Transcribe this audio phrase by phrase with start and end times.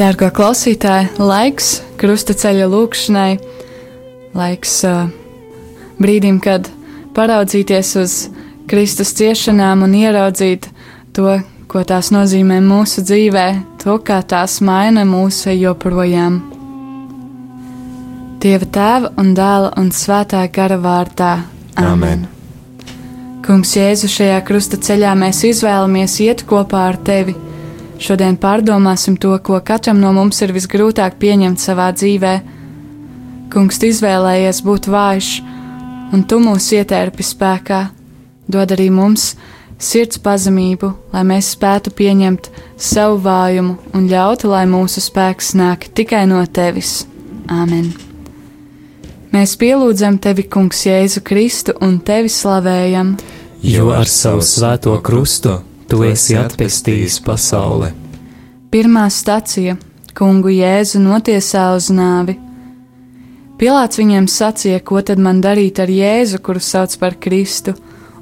[0.00, 3.32] Dārgā klausītāja, laiks krustaceļa lūkšanai,
[4.32, 5.10] laiks uh,
[6.00, 6.70] brīdim, kad
[7.12, 8.14] paraudzīties uz
[8.70, 10.70] Kristus ciešanām un ieraudzīt
[11.12, 11.34] to,
[11.68, 13.44] ko tās nozīmē mūsu dzīvē,
[13.82, 16.40] to, kā tās maina mūsu joprojām.
[18.40, 21.34] Dieva tēva un dēla un svētā gara vārdā.
[21.76, 21.92] Amen.
[21.92, 22.24] Amen.
[23.44, 27.36] Kungs, Jēzu, šajā krustaceļā mēs izvēlamies iet kopā ar tevi
[28.00, 32.32] Šodien pārdomāsim to, ko katram no mums ir visgrūtāk pieņemt savā dzīvē.
[33.52, 35.28] Kungs izvēlējies būt vājš,
[36.16, 37.82] un tu mūs ietērpi spēkā,
[38.48, 39.34] dod arī mums
[39.76, 42.48] sirds pazemību, lai mēs spētu pieņemt
[42.80, 47.02] savu vājumu un ļautu, lai mūsu spēks nāk tikai no tevis.
[47.52, 47.90] Āmen!
[49.30, 53.18] Mēs pielūdzam tevi, Kungs, Jēzu Kristu un tevi slavējam,
[53.62, 55.60] jo ar savu svēto krustu
[55.90, 57.88] tu esi atpestījis pasauli.
[58.70, 59.74] Pirmā stacija-
[60.18, 62.36] kungu Jēzu notiesā uz nāvi.
[63.58, 67.74] Pilāts viņiem sacīja, ko tad man darīt ar Jēzu, kuru sauc par Kristu,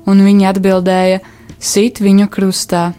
[0.07, 1.21] un viņi atbildēja:
[1.61, 2.95] sit viņu krustā.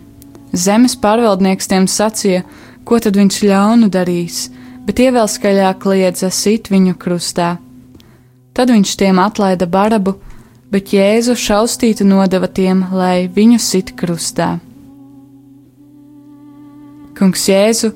[0.53, 2.43] Zemes pārvaldnieks tiem sacīja,
[2.85, 4.49] ko tad viņš ļaunu darīs,
[4.85, 7.57] bet tie vēl skaļāk kliedza: sit viņu krustā.
[8.53, 10.15] Tad viņš tiem atlaida barabu,
[10.71, 14.57] bet Jēzu šaustītu nodeva tiem, lai viņu sit krustā.
[17.17, 17.91] Kungs Jēzu,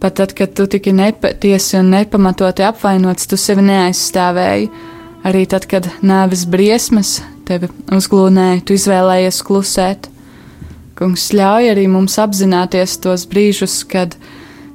[0.00, 4.70] pat tad, kad tu tiki nepatiesi un nepamatoti apvainots, tu sevi neaizstāvēji.
[5.28, 10.08] Arī tad, kad nāves briesmas tevi uzglūnēja, tu izvēlējies klusēt.
[10.98, 14.16] Kungs ļauj arī mums apzināties tos brīžus, kad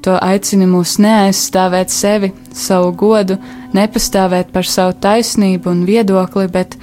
[0.06, 3.38] to aicini mūs neaizstāvēt sevi, savu godu,
[3.76, 6.78] nepastāvēt par savu taisnību un viedokli, bet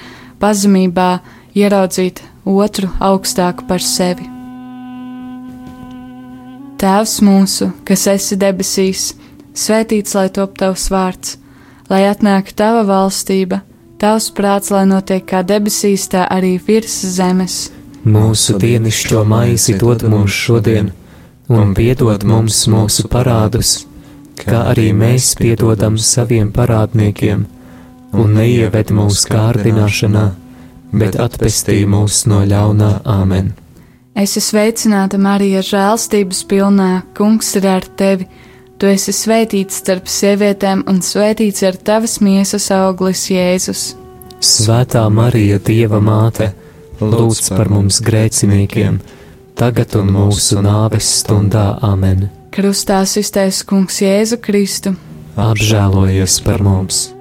[0.45, 1.11] pazemībā
[1.57, 4.29] ieraudzīt otru augstāku par sevi.
[6.81, 9.15] Tēvs mūsu, kas esi debesīs,
[9.57, 11.39] svētīts lai top tavs vārds,
[11.89, 13.63] lai atnāk tava valstība,
[14.03, 17.71] tavs prāts, lai notiek kā debesīs, tā arī virs zemes.
[18.05, 20.93] Mūsu dienascho maizi dod mums šodien,
[21.49, 23.87] un piedod mums mūsu parādus,
[24.37, 27.47] kā arī mēs piedodam saviem parādniekiem
[28.15, 30.25] un neieved mūsu kārdināšanā,
[30.95, 33.53] bet atpestī mūs no ļaunā āmen.
[34.15, 38.29] Es esmu sveicināta Marija, žēlstības pilnā, Kungs ir ar tevi.
[38.79, 43.95] Tu esi svētīts starp sievietēm, un svētīts ir tavas miesas auglis, Jēzus.
[44.39, 46.53] Svētā Marija, Dieva māte,
[47.01, 49.01] lūdz par mums grēciniekiem,
[49.59, 52.29] tagad un mūsu nāves stundā Āmen.
[52.55, 54.95] Krustā iztaisa Kungs Jēzu Kristu.
[55.35, 57.14] Apžēlojies par mums!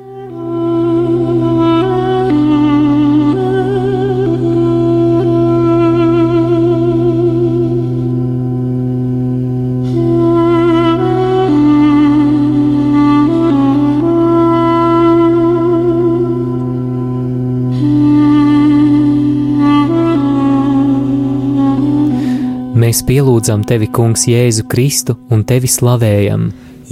[22.94, 26.44] Mēs pielūdzam tevi, Kungs, Jēzu Kristu un tevi slavējam.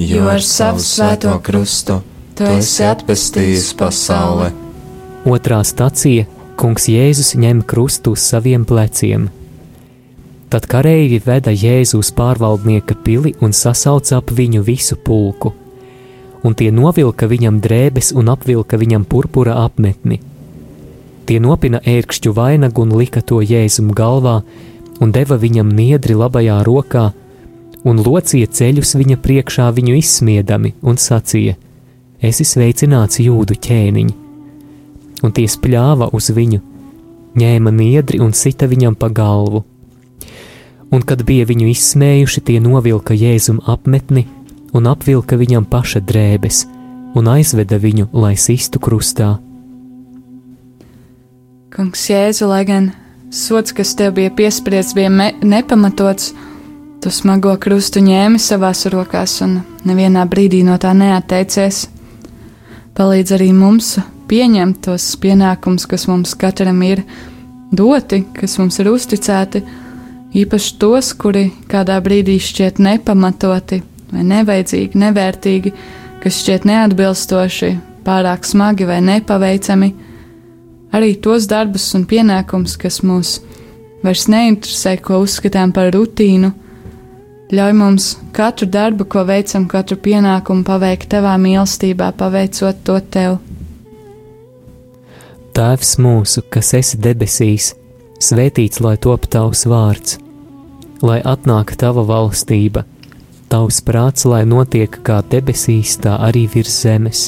[0.01, 2.00] Jo ar savu svēto krustu
[2.34, 4.47] tu esi atpestījis pasauli.
[5.29, 6.25] Otrā stacija-
[6.59, 9.28] Kungs Jēzus ņem krustu uz saviem pleciem.
[10.50, 15.53] Tad kareivi veda Jēzu uz pārvaldnieka pili un sasauca ap viņu visu pulku,
[16.44, 20.19] un tie novilka viņam drēbes un apvilka viņam purpura apmetni.
[21.28, 24.41] Tie nopina ērkšķu vainagu un lika to Jēzum galvā,
[25.01, 27.09] un deva viņam niedri labajā rokā,
[27.84, 31.57] un locīja ceļus viņa priekšā viņu izsmiedami, un sacīja:
[32.22, 34.13] Es esmu sveicināts jūdu ķēniņš,
[35.25, 36.62] un tie spļāva uz viņu,
[37.38, 39.63] ņēma niedri un sita viņam pa galvu.
[40.91, 44.25] Un, kad bija viņu izsmējuši, tie novilka jēzum apmetni
[44.75, 46.66] un apvilka viņam paša drēbes,
[47.16, 49.38] un aizveda viņu, lai sistu krustā.
[51.72, 52.91] Kungs, Jēzu, lai gan
[53.31, 55.09] Sots, kas tev bija piespriests, bija
[55.42, 56.33] nepamatots.
[57.01, 59.54] Tu smago krustu ņēmi savās rokās un
[59.88, 61.86] nevienā brīdī no tā neatteicies.
[63.00, 63.94] Palīdz arī mums
[64.28, 67.06] pieņemt tos pienākumus, kas mums katram ir
[67.72, 69.63] doti, kas mums ir uzticēti,
[70.44, 73.80] īpaši tos, kuri kādā brīdī šķiet nepamatoti
[74.12, 75.75] vai nevajadzīgi, nevērtīgi,
[76.19, 77.74] kas šķiet neatbilstoši,
[78.04, 79.94] pārāk smagi vai nepaveicami
[80.92, 83.40] arī tos darbus un pienākumus, kas mūs
[84.04, 86.52] vairs neinteresē, ko uzskatām par rutīnu.
[87.52, 88.06] Ļauj mums
[88.36, 93.40] katru darbu, ko veicam, katru pienākumu paveikt tavā mīlestībā, paveicot to tev.
[95.52, 97.74] Tēvs mūsu, kas esi debesīs,
[98.24, 100.16] svētīts lai top tavs vārds,
[101.04, 102.86] lai atnāktu tava valstība,
[103.52, 107.28] tavs prāts, lai notiek kā debesīs, tā arī virs zemes.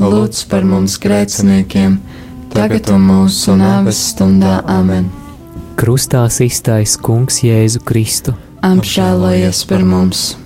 [0.00, 1.98] lūdz par mums grēciniekiem,
[2.54, 5.10] tagad un mūsu nāves stundā amen.
[5.76, 8.36] Krustā iztais Kungs Jēzu Kristu.
[8.64, 10.45] Apžēlojies par mums!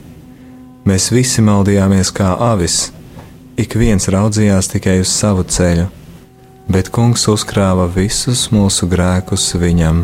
[0.81, 2.87] Mēs visi maldījāmies kā avis,
[3.53, 5.83] ik viens raudzījās tikai uz savu ceļu,
[6.73, 10.01] bet Kungs uzkrāja visus mūsu grēkus viņam.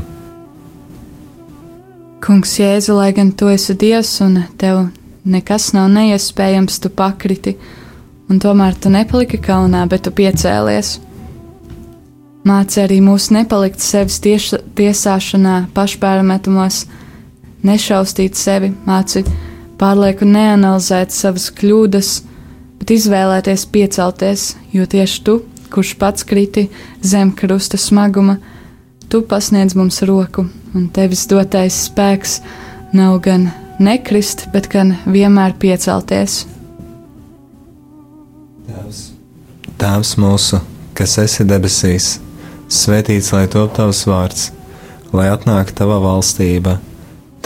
[2.22, 4.84] Kungs, Jēzu, lai gan tu esi Dievs un tev
[5.26, 7.56] nekas nav neiespējams, tu pakriti,
[8.30, 11.00] un tomēr tu nepaliki kaunā, bet tu piecēlies.
[12.46, 16.84] Māci arī mūs nepalikt sevis tieša, tiesāšanā, pašpārmetumos,
[17.66, 19.26] nešaustīt sevi, māci
[19.78, 22.12] pārlieku neanalizēt savas kļūdas,
[22.80, 25.40] bet izvēlēties piecelties, jo tieši tu,
[25.74, 26.68] kurš pats kriti
[27.06, 28.38] zem krusta smaguma,
[29.10, 32.40] tu pasniedz mums roku, un tevis dotais spēks
[32.98, 36.46] nav gan nekrist, bet gan vienmēr piecelties.
[38.68, 39.02] Tēvs,
[39.78, 40.60] Tēvs mūsu,
[40.98, 42.18] kas esi debesīs,
[42.68, 44.50] svētīts lai top tavs vārds,
[45.14, 46.80] lai atnāktu tava valstība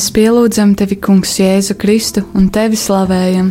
[0.00, 3.50] Mēs pielūdzam tevi, Kungs, Jēzu Kristu un tevi slavējam.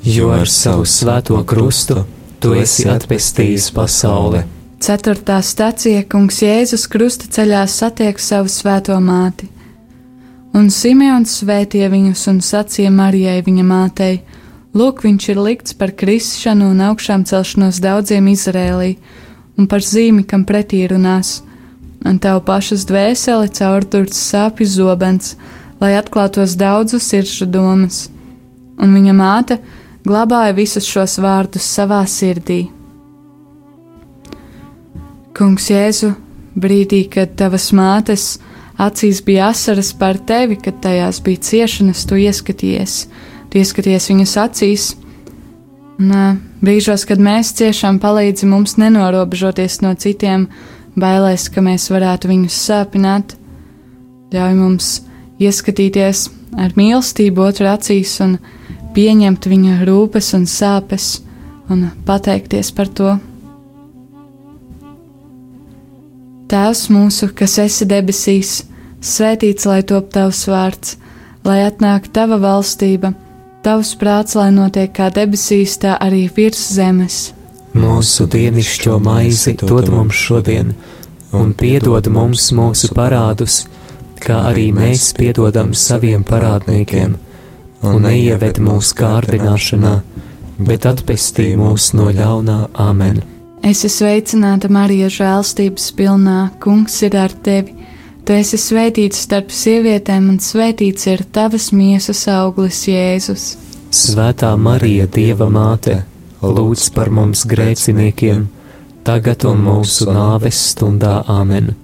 [0.00, 2.06] Jo ar savu svēto krustu
[2.40, 4.40] tu esi atpestījis pasauli.
[4.80, 9.50] Ceturtā stacija Kungs Jēzus krusta ceļā satiek savu svēto māti.
[10.56, 14.22] Un Simeons svētīja viņus un sacīja Marijai viņa mātei:
[14.72, 18.94] Lūk, viņš ir likts par krišanu un augšām celšanos daudziem Izrēlī,
[19.60, 21.42] un par zīmi, kam pretī runās,
[22.08, 25.34] un tev pašas dvēseli caurturts sāpju zobens
[25.80, 28.08] lai atklātos daudzu sirdžu domas,
[28.80, 29.58] un viņa māte
[30.06, 32.66] glabāja visus šos vārdus savā sirdī.
[35.36, 36.12] Kungs Jēzu,
[36.60, 38.34] brīdī, kad tavas mātes
[38.80, 43.06] acīs bija asaras par tevi, kad tajās bija ciešanas, tu ieskaties,
[43.48, 44.88] tu ieskaties viņas acīs.
[46.00, 50.48] Un, brīžos, kad mēs ciešām, palīdzi mums nenorobežoties no citiem,
[51.00, 53.36] bailēs, ka mēs varētu viņus sāpināt.
[54.32, 54.90] Ļauj mums
[55.40, 56.28] ieskatīties
[56.60, 58.36] ar mīlestību otru acīs un
[58.94, 61.10] pieņemt viņa rūpes un sāpes
[61.70, 63.16] un pateikties par to.
[66.50, 68.64] Tēvs mūsu, kas esi debesīs,
[69.00, 70.96] svētīts lai top tavs vārds,
[71.46, 73.12] lai atnāk tava valstība,
[73.62, 77.20] tavs prāts, lai notiek kā debesīs, tā arī virs zemes.
[77.70, 80.74] Mūsu dienascho maizi dod mums šodien,
[81.38, 83.62] un piedod mums mūsu parādus,
[84.20, 87.16] kā arī mēs piedodam saviem parādniekiem,
[87.86, 89.94] un neieved mūsu kārdināšanā,
[90.60, 93.22] bet atpestī mūs no ļaunā amen.
[93.60, 97.74] Es esmu sveicināta Marija žēlstības pilnā, kungs ir ar tevi.
[98.24, 103.50] Tu esi svētīts starp sievietēm, un svētīts ir tavas miesas auglis, Jēzus.
[103.90, 106.02] Svētā Marija, Dieva māte,
[106.40, 108.46] lūdz par mums grēciniekiem,
[109.04, 111.74] tagad un mūsu nāves stundā amen.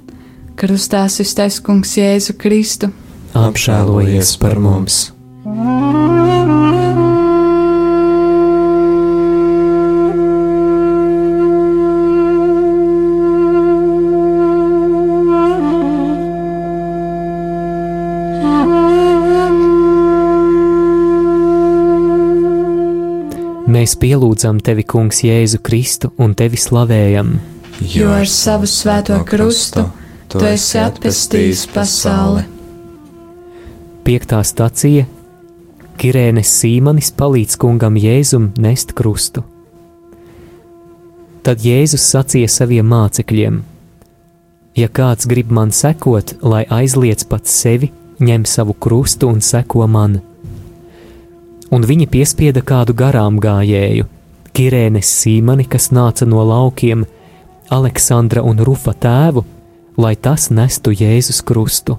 [0.57, 2.89] Krustā iztais kungs Jēzu Kristu.
[3.37, 5.11] Apžēlojies par mums!
[23.77, 27.37] Mēs pielūdzam tevi, Kungs, Jēzu Kristu un tevi slavējam.
[27.93, 29.85] Jo ar savu svēto krustu
[30.39, 32.45] tu esi atpestījis pasauli.
[34.07, 35.07] Piektā stacija-
[36.01, 39.43] Kirēnes Sīmanis palīdz kungam Jēzum nest krustu.
[41.43, 43.63] Tad Jēzus sacīja saviem mācekļiem:
[44.77, 50.21] Ja kāds grib man sekot, lai aizliec pats sevi, ņem savu krustu un seko man
[51.71, 54.07] un viņi piespieda kādu garām gājēju,
[54.57, 57.05] Kirēnes Sīmani, kas nāca no laukiem,
[57.73, 59.43] Aleksandra un Rufa tēvu,
[59.97, 61.97] lai tas nestu Jēzus krustu.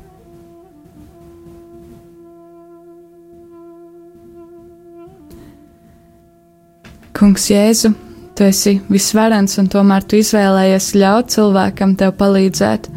[7.18, 7.96] Kungs Jēzu,
[8.38, 12.92] tu esi visvarens, un tomēr tu izvēlējies ļaut cilvēkam tev palīdzēt.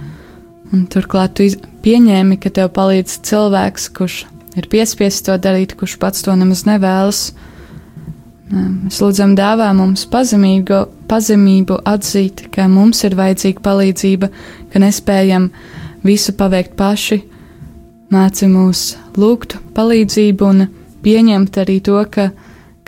[0.76, 1.46] Un turklāt tu
[1.82, 4.18] pieņēmi, ka tev palīdz cilvēks, kurš
[4.60, 7.30] ir piespiests to darīt, kurš pats to nemaz nevēlas.
[8.50, 10.80] Mēs lūdzam, dāvā mums pazemību,
[11.10, 14.28] pazemību atzīt, ka mums ir vajadzīga palīdzība,
[14.72, 15.50] ka nespējam
[16.02, 17.20] visu paveikt paši.
[18.10, 20.64] Māci mūs lūgt palīdzību un
[21.04, 22.32] pieņemt arī to, ka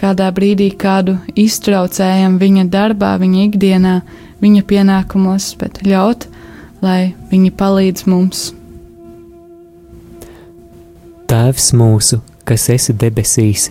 [0.02, 3.94] kādā brīdī kādu iztraucējam viņa darbā, viņa ikdienā,
[4.42, 6.26] viņa pienākumos, bet ļaut,
[6.82, 8.48] lai viņi palīdz mums.
[11.30, 13.70] Tēvs mūsu, kas esi debesīs,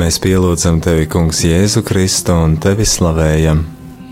[0.00, 3.58] Mēs pielūdzam tevi, Kungs, Jēzu Kristu un tevi slavējam.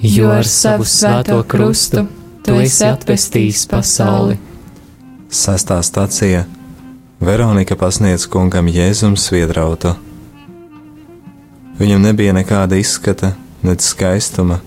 [0.05, 2.03] Jo ar savu svēto krustu
[2.45, 4.37] tu esi atpestījis pasauli.
[5.33, 6.43] Sestā stacija
[7.25, 9.95] Veronika pasniedz kungam Jēzum sviedrautu.
[11.81, 13.33] Viņam nebija nekāda izskata,
[13.65, 14.61] nec skaistuma,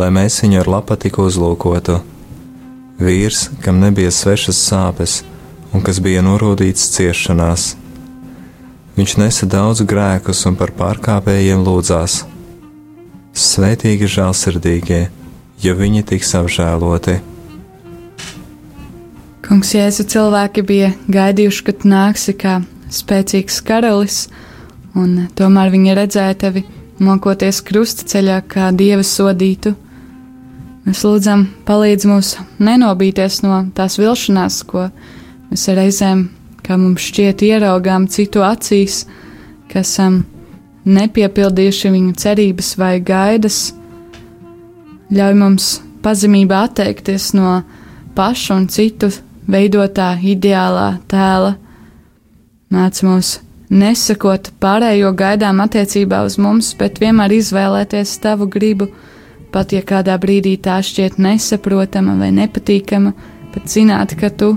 [0.00, 2.00] lai mēs viņu ar lapatiku uzlūkotu.
[3.04, 5.20] Vīrs, kam nebija svešas sāpes
[5.76, 7.74] un kas bija norūdīts ciešanās
[8.94, 12.20] Viņš nesa daudz grēkus un par pārkāpējiem lūdzās.
[13.34, 15.00] Svētīgi žēlsirdīgie,
[15.64, 17.16] jo viņi tiks apžēloti.
[19.44, 22.54] Kungs Jēzu cilvēki bija gaidījuši, ka tu nāksi kā
[22.94, 24.20] spēcīgs karalis,
[24.94, 26.62] un tomēr viņi redzēja tevi
[27.02, 29.74] mokoties krustaceļā kā dieva sodītu.
[30.86, 34.86] Mēs lūdzam, palīdz mums nenobīties no tās vilšanās, ko
[35.50, 36.28] mēs reizēm
[36.64, 39.04] kā mums šķiet ieraugām citu acīs,
[39.70, 40.22] ka esam
[40.84, 43.72] nepiepildījuši viņu cerības vai gaidas,
[45.14, 45.68] ļauj mums
[46.04, 47.60] pazemībā atteikties no
[48.16, 49.10] paša un citu
[49.50, 51.54] veidotā ideālā tēla.
[52.74, 53.38] Māc mums
[53.70, 58.88] nesakot pārējo gaidām attiecībā uz mums, bet vienmēr izvēlēties tavu gribu,
[59.54, 63.12] pat ja kādā brīdī tā šķiet nesaprotama vai nepatīkama,
[63.54, 64.56] bet zināt, ka tu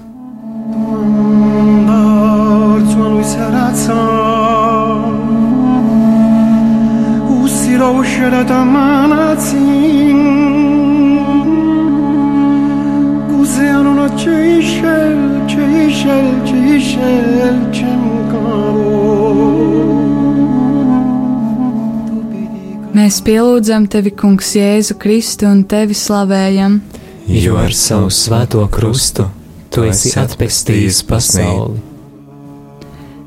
[22.91, 26.79] Mēs pielūdzam tevi, Kungs, Jēzu Kristu un tevi slavējam,
[27.27, 29.25] jo ar savu svēto krustu
[29.71, 31.79] tu esi atpestījis pasauli.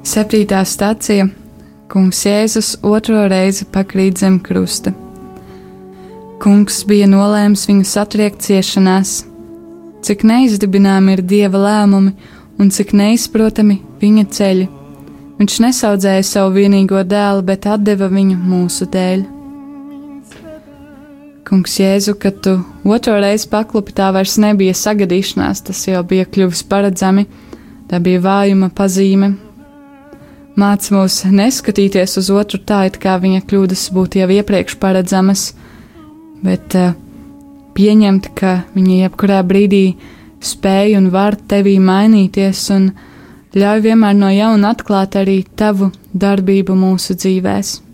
[0.05, 1.31] Septītā stācija
[1.89, 4.93] Kungs Jēzus otro reizi pakrīt zem krusta.
[6.43, 9.23] Kungs bija nolēms viņu satriekt ciešanās,
[10.05, 12.13] cik neizdibināmi ir dieva lēmumi
[12.61, 14.67] un cik neizprotami viņa ceļi.
[15.39, 19.34] Viņš nesaudzēja savu vienīgo dēlu, bet deva viņu mūsu dēļ.
[21.45, 22.55] Kungs Jēzu, kad tu
[22.89, 27.26] otro reizi paklupi, tā vairs nebija sagadīšanās, tas jau bija kļuvis paredzami,
[27.91, 29.35] tā bija vājuma pazīme.
[30.57, 35.49] Māc mūs neskatīties uz otru tā, it kā viņa kļūdas būtu jau iepriekš paredzamas,
[36.47, 36.95] bet uh,
[37.76, 39.85] pieņemt, ka viņa jebkurā brīdī
[40.45, 42.93] spēj un var tevī mainīties un
[43.54, 47.94] ļauj vienmēr no jauna atklāt arī tavu darbību mūsu dzīvēm.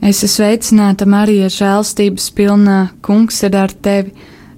[0.00, 4.12] Es esmu sveicināta Marija, žēlstības pilnā, Kungs ir ar tevi.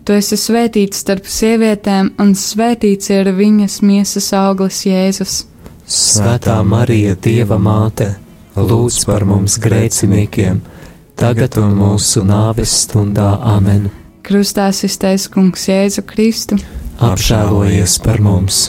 [0.05, 5.45] Tu esi svētīts starp sievietēm, un svētīts ir viņas miesas auglis Jēzus.
[5.91, 8.13] Svētā Marija, Dieva māte,
[8.57, 10.61] lūdz par mums grēciniekiem,
[11.19, 13.89] tagad un mūsu nāves stundā Āmen.
[14.27, 16.61] Krustā iztais Kungs Jēzu Kristu.
[17.01, 18.69] Apžēlojies par mums!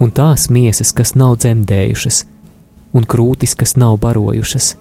[0.00, 2.24] un tās miesas, kas nav dzemdējušas,
[2.96, 4.74] un krūtis, kas nav barojušas.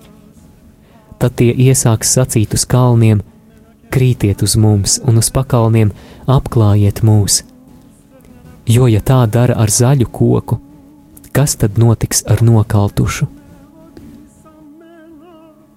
[1.20, 3.22] Tad tie iesāks sacīt uz kalniem:
[3.92, 5.94] Krītiet uz mums, un uz pakalniem
[6.28, 7.44] apklājiet mūs.
[8.66, 10.58] Jo, ja tā dara ar zaļu koku,
[11.32, 13.28] kas tad notiks ar nokaltušu?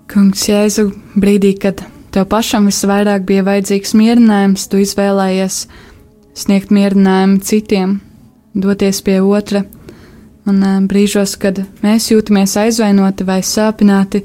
[0.09, 0.87] Kungs Jēzu,
[1.21, 1.83] brīdī, kad
[2.15, 5.67] tev pašam visvairāk bija vajadzīgs mierinājums, tu izvēlējies
[6.39, 7.99] sniegt mierinājumu citiem,
[8.59, 9.65] doties pie otra.
[10.49, 14.25] Un uh, brīžos, kad mēs jūtamies aizvainoti vai sāpināti,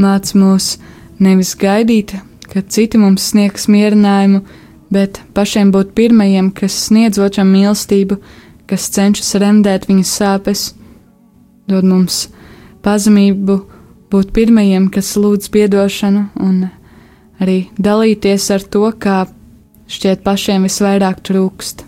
[0.00, 0.76] māc mūs
[1.22, 2.14] nevis gaidīt,
[2.48, 4.42] kad citi mums sniegs mierinājumu,
[4.94, 8.18] bet pašiem būt pirmajiem, kas sniedz otram mīlestību,
[8.68, 10.64] kas cenšas remdēt viņas sāpes,
[11.68, 12.26] dod mums
[12.84, 13.58] pazemību
[14.12, 16.68] būt pirmajiem, kas lūdz atdošanu, un
[17.40, 19.26] arī dalīties ar to, kā
[19.88, 21.87] šķiet pašiem visvairāk trūkst.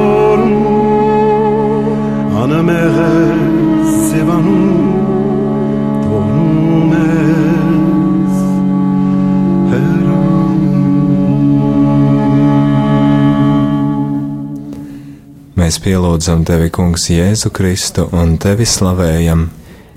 [2.61, 4.93] Anameres Evanum
[6.03, 8.35] Donum es
[15.57, 19.47] Mēs pielūdzam tevi, Kungs, Jēzu Kristu un tevi slavējam,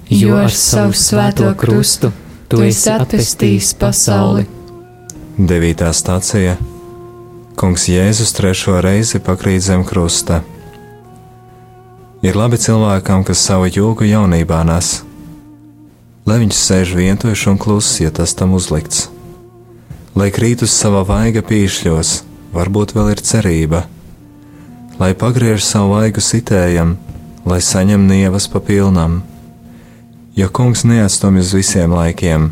[0.08, 2.14] Jo ar savu svēto krustu
[2.48, 4.48] tu esi atpestījis pasauli.
[5.36, 6.56] Devītā stācija
[7.60, 10.40] Kungs Jēzus trešo reizi pakrīt zem krusta.
[12.24, 15.02] Ir labi cilvēkam, kas savu jūgu jaunībā nes,
[16.24, 19.10] lai viņš sēž vientuļš un kluss, ja tas tam uzlikts.
[20.16, 22.12] Lai krīt uz sava vaiga pīšļos,
[22.54, 23.82] varbūt vēl ir cerība,
[24.96, 26.94] lai pagriež savu vaigu sitējam,
[27.44, 29.20] lai saņem nievas pa pilnam.
[30.32, 32.48] Jo kungs neatstumj uz visiem laikiem,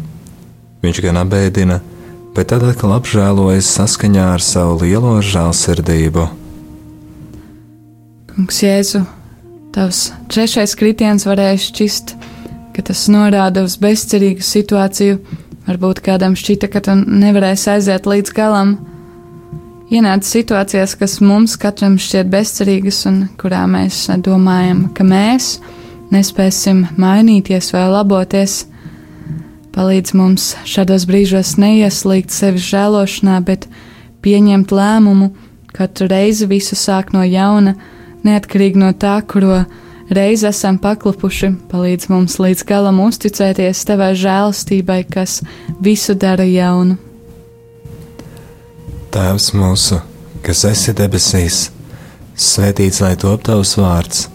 [0.84, 1.80] viņš gan abēdina,
[2.36, 6.28] bet tad atkal apžēlojas saskaņā ar savu lielo žēlsirdību.
[8.36, 9.06] Kungs, Jēzu,
[9.72, 12.14] tavs trešais kritiens varēja šķist,
[12.76, 15.20] ka tas norāda uz bezcerīgu situāciju.
[15.66, 18.74] Varbūt kādam šķita, ka tu nevarēsi aiziet līdz galam.
[19.92, 25.58] Ienāca situācijās, kas mums katram šķiet bezcerīgas, un kurā mēs domājam, ka mēs
[26.12, 28.62] nespēsim mainīties vai laboties.
[29.72, 33.68] Palīdz mums šādos brīžos neieslīgt sevis žēlošanā, bet
[34.24, 35.30] pieņemt lēmumu
[35.72, 37.76] katru reizi visu sāk no jauna,
[38.26, 39.62] neatkarīgi no tā, kuro
[40.12, 41.52] reizi esam paklupuši.
[41.70, 45.40] Palīdz mums līdz galam uzticēties tevai žēlastībai, kas
[45.82, 46.98] visu dara jaunu.
[49.12, 50.00] Tēvs mūsu,
[50.44, 51.66] kas esi debesīs,
[52.32, 54.26] svētīts lai top tavs vārds,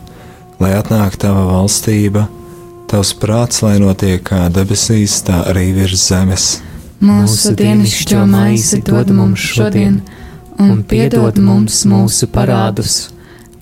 [0.62, 2.28] lai atnāk tava valstība,
[2.92, 6.48] tavs prāts, lai notiek kā debesīs, tā arī virs zemes.
[7.02, 10.00] Mūsu dienascho maizi dod mums šodien,
[10.62, 13.08] un piedod mums mūsu parādus,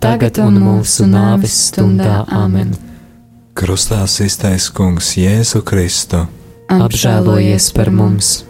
[0.00, 2.74] tagad un mūsu nāves stundā amen.
[3.54, 6.24] Krustā iztais Kungs Jēzu Kristu.
[6.70, 8.49] Apžēlojies par mums!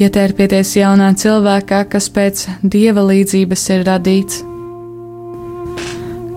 [0.00, 4.38] Ietērpieties jaunā cilvēkā, kas pēc dieva līdzības ir radīts.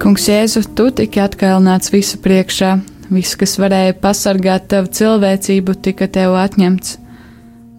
[0.04, 2.74] Kungs Jēzu, tu tiki atkailināts visu priekšā,
[3.08, 6.98] viss, kas varēja pasargāt tavu cilvēcību, tika tev atņemts,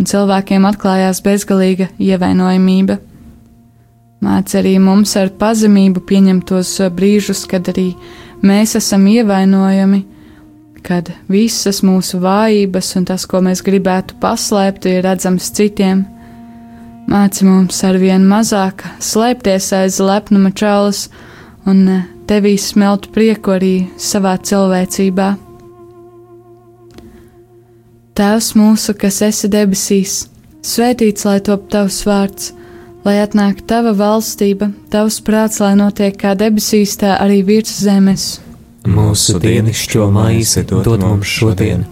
[0.00, 2.96] un cilvēkiem atklājās bezgalīga ievainojamība.
[4.24, 7.90] Māc arī mums ar pazemību pieņemt tos brīžus, kad arī
[8.40, 10.00] mēs esam ievainojami,
[10.84, 16.04] kad visas mūsu vājības un tas, ko mēs gribētu paslēpt, ir redzams citiem.
[17.10, 21.08] Māci mums ar vien mazāk slēpties aiz lepnuma čaulas
[21.68, 21.84] un
[22.28, 25.30] tevī smelt prieku arī savā cilvēcībā.
[28.14, 30.20] Tēvs mūsu, kas esi debesīs,
[30.64, 32.52] svētīts lai top tavs vārds
[33.04, 38.38] lai atnāk tava valstība, tavs prāts, lai notiek kā debesīs, tā arī virs zemes.
[38.84, 41.84] Mūsu dienascho maizi dod mums šodien,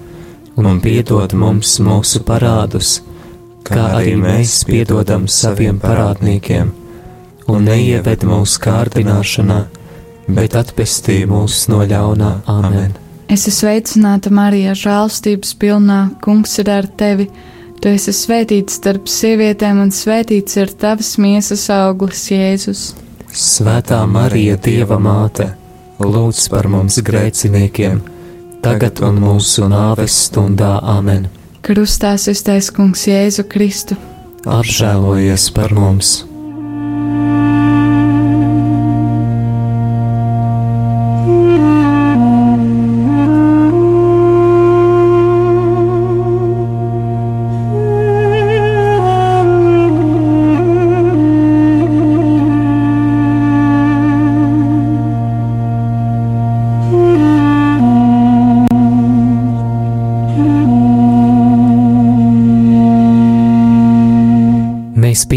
[0.61, 2.99] un piedod mums mūsu parādus,
[3.65, 6.73] kā arī mēs piedodam saviem parādniekiem,
[7.49, 9.63] un neieved mūsu kārdināšanā,
[10.29, 12.93] bet atpestī mūs no ļaunā amen.
[13.33, 17.31] Es esmu sveicināta Marija, žēlstības pilnā, kungs ir ar tevi
[17.83, 22.83] Tu esi svētīts starp sievietēm, un svētīts ir tavs miesas auglis, Jēzus.
[23.35, 25.49] Svētā Marija, Dieva māte,
[26.07, 28.01] lūdz par mums grēciniekiem,
[28.65, 31.29] tagad un mūsu nāves stundā Āmen.
[31.63, 33.99] Krustā iztais kungs Jēzu Kristu.
[34.43, 36.32] Apžēlojies par mums!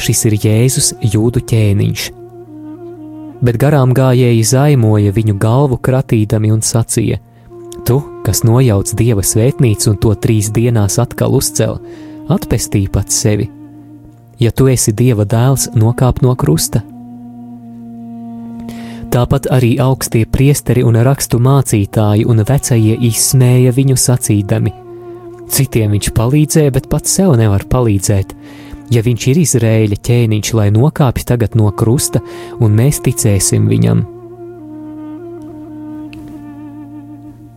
[0.00, 2.06] šis ir Jēzus jūdu ķēniņš.
[3.40, 7.20] Bet garām gājēji zaimoja viņu galvu kratīdami un sacīja:
[7.88, 11.80] Tu, kas nojauc dieva svētnīcu un to trīs dienās atkal uzcēl,
[12.28, 13.48] atpestī pats sevi.
[14.40, 16.82] Ja tu esi dieva dēls, nokāp no krusta.
[19.10, 24.72] Tāpat arī augstie priesteri un rakstu mācītāji un vecie izsmēja viņu sacīdami:
[25.50, 28.36] Citiem viņš palīdzēja, bet pats sev nevar palīdzēt
[28.90, 32.22] ja viņš ir Izrēļa ķēniņš, lai nokāpj tagad no krusta,
[32.60, 34.02] un mēs ticēsim viņam.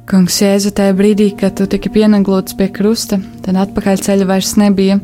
[0.10, 5.00] Kungs, Jēzu, tajā brīdī, kad tu tiki pienaglots pie krusta, tad atpakaļ ceļa vairs nebija.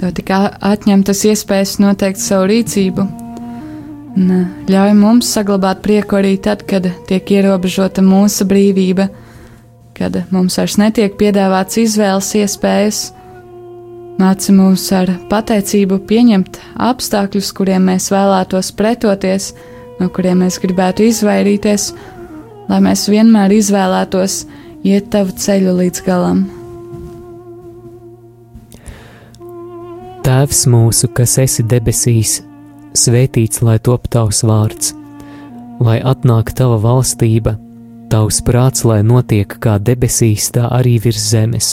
[0.00, 3.04] Tev tika atņemtas iespējas noteikt savu rīcību.
[4.16, 9.10] Un eh, ļauj mums saglabāt prieku arī tad, kad tiek ierobežota mūsu brīvība,
[9.94, 13.04] kad mums vairs netiek piedāvāts izvēles iespējas
[14.20, 19.46] Māci mūs ar pateicību pieņemt apstākļus, kuriem mēs vēlētos pretoties,
[19.96, 21.86] no kuriem mēs gribētu izvairīties,
[22.68, 24.42] lai mēs vienmēr izvēlētos
[24.84, 26.42] iet tavu ceļu līdz galam.
[30.26, 32.42] Tēvs mūsu, kas esi debesīs,
[32.92, 34.92] svētīts lai top tavs vārds,
[35.80, 37.56] lai atnāk tava valstība,
[38.12, 41.72] tavs prāts, lai notiek kā debesīs, tā arī virs zemes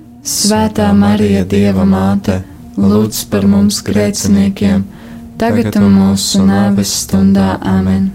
[0.21, 2.43] Svētā Marija, Dieva māte,
[2.77, 4.83] lūdz par mums grēciniekiem,
[5.41, 8.11] tagad un mūsu nāves stundā Āmen.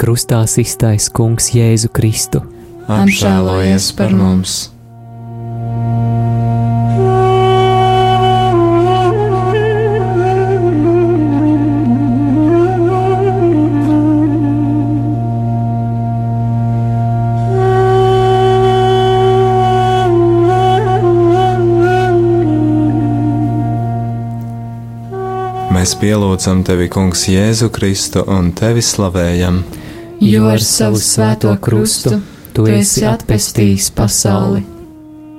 [0.00, 2.40] Krustā iztais Kungs Jēzu Kristu.
[2.88, 4.72] Apžēlojies par mums!
[25.82, 29.56] Mēs pielūdzam tevi, Kungs, Jēzu Kristu un tevi slavējam.
[30.22, 32.20] Jo ar savu svēto krustu
[32.54, 34.60] tu esi atpestījis pasauli.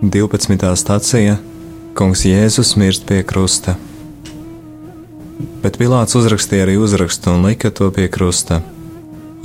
[0.03, 0.65] 12.
[0.81, 1.37] stācija
[1.95, 3.77] Kungs Jēzus mirst pie krusta.
[5.63, 8.59] Bet Pilārs uzrakstīja arī uzrakstu un lika to pie krusta.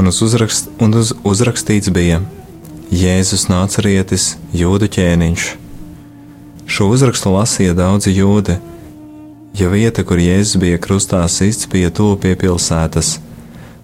[0.02, 2.24] Un uz, uzrakst, un uz uzrakstīts bija:
[2.90, 5.46] Jēzus nācerietis, jūdu ķēniņš.
[6.66, 8.58] Šo uzrakstu lasīja daudzi jūdi,
[9.60, 13.16] jo vieta, kur Jēzus bija krustā sists, bija tuvu pie pilsētas,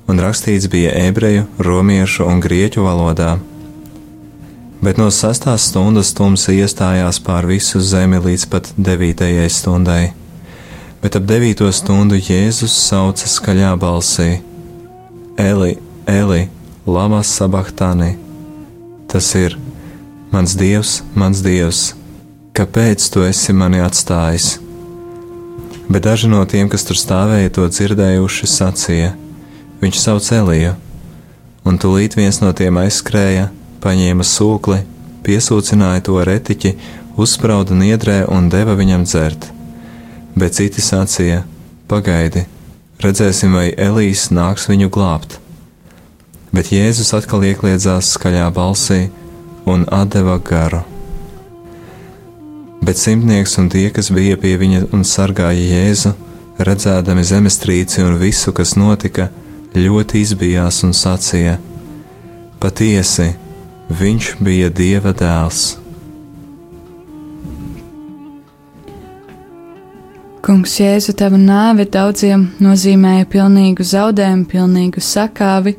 [0.07, 3.37] un rakstīts bija ebreju, romiešu un grieķu valodā.
[4.85, 10.03] Bet no sastās stundas tumsa iestājās pār visu zemi līdz pat devītajai stundai.
[11.03, 14.41] Bet ap devīto stundu Jēzus sauca skaļā balsī:
[15.41, 16.49] Eli, Eli,
[16.87, 18.15] Lamas Sabachtāni!
[19.09, 19.57] Tas ir
[20.33, 21.95] mans dievs, mans dievs,
[22.57, 24.63] kāpēc tu esi mani atstājis?
[25.88, 29.12] Bet daži no tiem, kas tur stāvēja, to dzirdējuši, sacīja:
[29.83, 30.73] Viņš sauc Eliju,
[31.68, 33.51] un tūlīt viens no tiem aizskrēja,
[33.85, 34.81] paņēma sūkli,
[35.27, 36.75] piesūcināja to retiķi,
[37.20, 39.51] uzsprauda niedrē un deva viņam dzert.
[40.35, 41.44] Bet citi sacīja:
[41.88, 42.47] Pagaidi,
[43.05, 45.40] redzēsim, vai Elīs nāks viņu glābt
[46.55, 49.09] bet Jēzus atkal iekļiedzās skaļā balsī
[49.66, 50.85] un deva garu.
[52.85, 56.11] Bet simtnieks un tie, kas bija pie viņa un sargāja Jēzu,
[56.68, 59.31] redzēdami zemestrīci un visu, kas notika,
[59.73, 61.57] ļoti izbijās un sacīja:
[62.61, 63.31] Patiesi,
[63.88, 65.64] viņš bija Dieva dēls.
[70.44, 75.79] Kungs, Jēzu, tava nāve daudziem nozīmēja pilnīgu zaudējumu, pilnīgu sakāvi,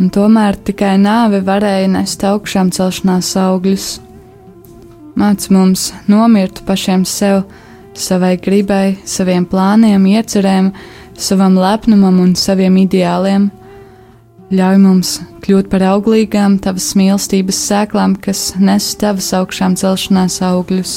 [0.00, 3.98] un tomēr tikai nāve varēja nest augšām celšanās augļus.
[5.18, 7.42] Māc mums nomirt pašiem sev,
[7.94, 10.70] savai gribai, saviem plāniem, iecerēm,
[11.18, 13.48] savam lepnumam un saviem ideāliem.
[14.50, 20.94] Ļauj mums kļūt par auglīgām tavas mīlestības sēklām, kas nes tavas augšām celšanās augļus.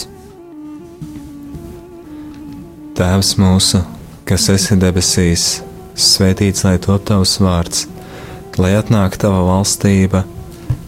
[2.98, 3.82] Tēvs mūsu,
[4.30, 5.48] kas esi debesīs,
[5.98, 7.88] svētīts lai top tavs vārds
[8.60, 10.24] lai atnāk tava valstība,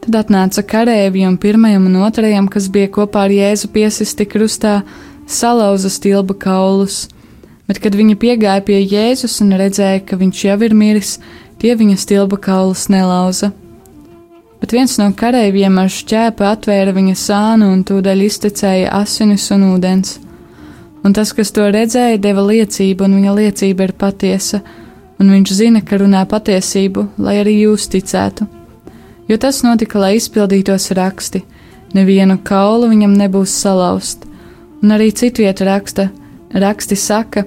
[0.00, 4.78] Tad atnāca kareivi un pirmajam un otrajam, kas bija kopā ar Jēzu piesisti krustā,
[5.28, 7.02] salauza stilba kaulus.
[7.68, 11.18] Bet, kad viņi piegāja pie Jēzus un redzēja, ka viņš jau ir miris,
[11.60, 13.50] tie viņa stilba kaulus nelauza.
[14.60, 20.14] Bet viens no kareiviem ar šķēpu atvēra viņa sānu un tūdaļ iztecēja asinis un ūdens.
[21.04, 24.62] Un tas, kas to redzēja, deva liecību, un viņa liecība ir patiesa,
[25.20, 28.48] un viņš zina, ka runā patiesību, lai arī jūs ticētu
[29.30, 31.44] jo tas notika, lai izpildītos raksti.
[31.94, 34.26] Nevienu kaulu viņam nebūs salauzt,
[34.82, 36.08] un arī citvieta raksta,
[36.54, 37.44] raksti saka,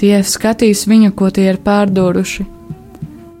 [0.00, 2.46] tie skatīs viņu, ko tie ir pārdūruši.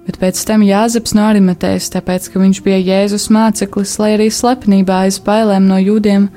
[0.06, 5.02] Bet pēc tam Jāzeps no Arimetēs, tāpēc, ka viņš bija Jēzus māceklis, lai arī slepenībā
[5.06, 6.28] aiz bailēm no jūdiem,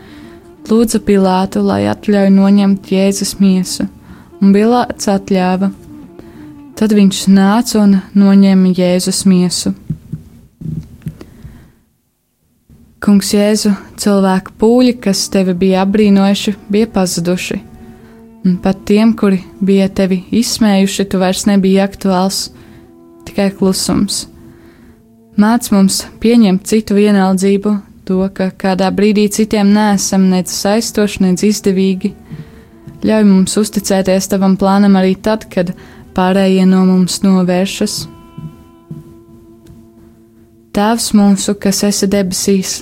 [0.69, 3.85] lūdza Pilātu, lai atļauj noņemt Jēzus miesu,
[4.41, 5.69] un Pilāts atļāva.
[6.79, 9.75] Tad viņš nāca un noņēma Jēzus miesu.
[12.99, 17.59] Kungs Jēzu, cilvēku pūļi, kas tevi bija apbrīnojuši, bija pazuduši.
[18.43, 22.49] Un pat tiem, kuri bija tevi izsmējuši, tu vairs nebija aktuāls,
[23.27, 24.25] tikai klusums.
[25.39, 27.73] Māc mums pieņemt citu vienaldzību,
[28.03, 32.11] to, ka kādā brīdī citiem nesam nec saistoši, nec izdevīgi.
[33.07, 35.71] Ļauj mums uzticēties tavam plānam arī tad, kad
[36.19, 37.95] pārējie no mums novēršas.
[40.75, 42.81] Tēvs mūsu, kas esi debesīs,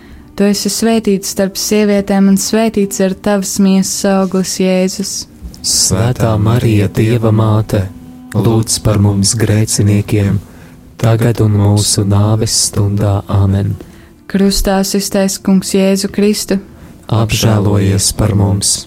[0.41, 5.11] Tu esi svētīts starp sievietēm, un svētīts ir tavs miesas auglis, Jēzus.
[5.61, 7.83] Svētā Marija, Dieva māte,
[8.33, 10.41] lūdz par mums grēciniekiem,
[10.97, 13.75] tagad un mūsu nāves stundā Āmen.
[14.25, 16.57] Krustā iztais kungs Jēzu Kristu.
[17.05, 18.79] Apžēlojies par mums!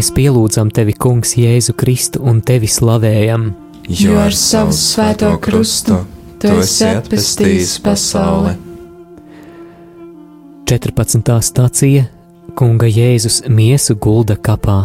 [0.00, 3.50] Mēs pielūdzam tevi, Kungs, Jēzu Kristu un tevi slavējam.
[3.84, 5.98] Jo ar savu svēto krustu
[6.40, 8.54] tu esi atpestījis pasauli.
[10.72, 11.34] 14.
[11.44, 12.06] stācija
[12.56, 14.78] Kunga Jēzus miesu gulda kapā.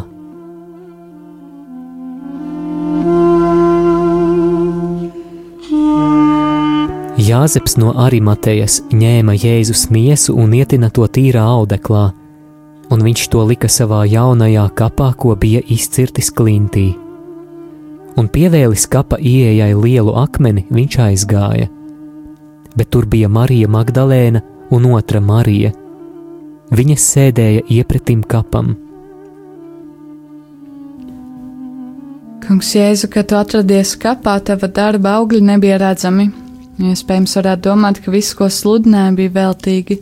[7.24, 12.10] Jāzeps no Arimatejas ņēma Jēzus miesu un ietina to tīrā audeklā,
[12.92, 16.94] un viņš to lika savā jaunajā kapā, ko bija izcirtis klintī.
[18.16, 21.68] Un pievēlis kapa ieejai lielu akmeni, viņš aizgāja.
[22.76, 25.74] Bet tur bija Marija Magdalēna un otra Marija.
[26.76, 28.76] Viņas sēdēja iepretim kapam.
[32.46, 36.28] Kungs Jēzu, kad tu atradies kapā, tava darba augļi nebija redzami.
[36.76, 39.98] Iespējams, varētu domāt, ka viss, ko sludināja, bija veltīgi.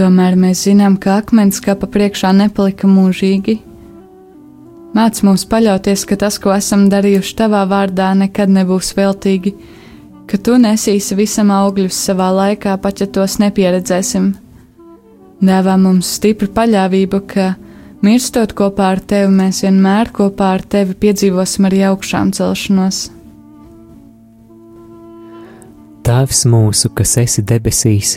[0.00, 3.58] Tomēr mēs zinām, ka akmens kapa priekšā nepalika mūžīgi.
[4.96, 9.52] Māc mums paļauties, ka tas, ko esam darījuši tavā vārdā, nekad nebūs veltīgi,
[10.24, 14.30] ka tu nesīsi visam augļus savā laikā, pat ja tos nepieredzēsim.
[15.44, 17.50] Dāvā mums stipru paļāvību, ka,
[18.00, 23.04] mirstot kopā ar tevi, mēs vienmēr kopā ar tevi piedzīvosim arī augšām celšanos.
[26.08, 28.16] Tēvs mūsu, kas esi debesīs,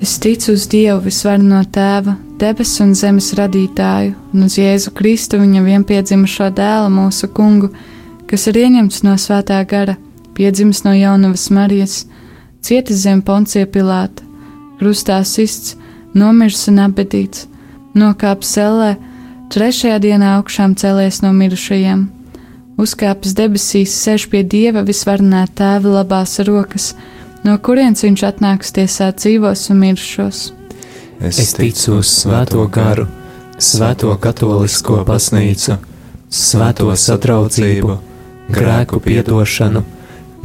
[0.00, 5.62] Es ticu uz Dievu visvarno Tēva, debesu un zemes radītāju, un uz Jēzu Kristu, viņa
[5.64, 7.72] vienpiedzimušo dēlu, mūsu kungu,
[8.30, 9.96] kas ir ieņemts no svētā gara,
[10.38, 11.96] piedzimis no jaunavas Marijas,
[12.62, 14.22] cietis zem poncija Pilāta,
[14.78, 15.74] krustā sists,
[16.14, 17.48] nomirs un apbedīts,
[17.98, 18.94] nokāps sellē,
[19.50, 22.06] trešajā dienā augšām cēlies no mirušajiem,
[22.78, 26.92] uzkāpis debesīs, sēž pie Dieva visvarnā Tēva labās rokas,
[27.44, 30.40] no kurienes viņš atnāks tiesāt dzīvos un mirušos.
[31.18, 33.08] Es ticu uz Svēto garu,
[33.58, 35.78] Svēto katolisko baznīcu,
[36.30, 37.98] Svēto sadraudzību,
[38.54, 39.82] grēku piedošanu,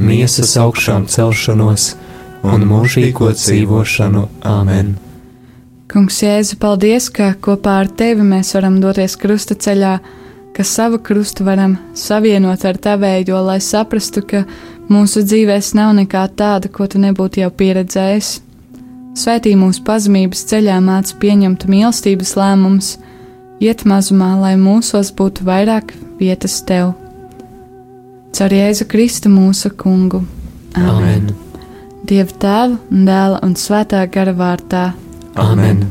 [0.02, 1.94] miesas augšām celšanos
[2.44, 4.28] un mūžīgo dzīvošanu.
[4.50, 4.94] Āmen!
[5.90, 9.98] Kungs, Jēzu, paldies, ka kopā ar tevi mēs varam doties krusta ceļā,
[10.54, 14.44] ka savu krustu varam savienot ar tavējo, lai saprastu, ka
[14.90, 18.36] mūsu dzīvēs nav nekā tāda, ko tu nebūtu jau pieredzējis.
[19.18, 22.94] Svētī mūsu pazemības ceļā māca pieņemt mīlestības lēmumus,
[23.62, 26.94] iet mazumā, lai mūsos būtu vairāk vietas tev.
[28.34, 30.24] Caur Jēzu Kristu mūsu kungu.
[30.74, 31.30] Amen!
[32.04, 34.88] Dieva tēva un dēla un svētā gara vārtā.
[35.40, 35.86] Amen!